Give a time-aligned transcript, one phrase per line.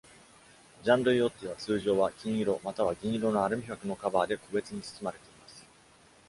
[0.81, 5.63] ジャンドゥイオッティは、通常は金色または銀色のアルミ箔のカバーで個別に包まれています。